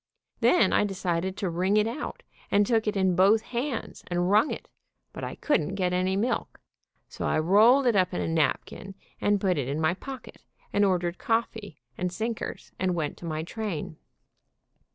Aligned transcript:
Then 0.39 0.73
I 0.73 0.83
decided 0.83 1.37
to 1.37 1.49
wring 1.51 1.77
it 1.77 1.85
out, 1.85 2.23
and 2.49 2.65
took 2.65 2.87
it 2.87 2.97
in 2.97 3.15
both 3.15 3.43
hands 3.43 4.03
and 4.07 4.31
wrung 4.31 4.49
it, 4.49 4.67
but 5.13 5.23
I 5.23 5.35
couldn't 5.35 5.75
get 5.75 5.93
any 5.93 6.15
milk, 6.17 6.59
so 7.07 7.25
I 7.27 7.37
rolled 7.37 7.85
it 7.85 7.95
up 7.95 8.11
in 8.11 8.19
a 8.19 8.27
napkin 8.27 8.95
and 9.21 9.39
put 9.39 9.59
it 9.59 9.67
in 9.67 9.79
my 9.79 9.93
pocket, 9.93 10.41
and 10.73 10.83
or 10.83 10.97
dered 10.97 11.19
coffee 11.19 11.81
and 11.99 12.11
sinkers, 12.11 12.71
and 12.79 12.95
went 12.95 13.15
to 13.17 13.25
my 13.25 13.43
train. 13.43 13.97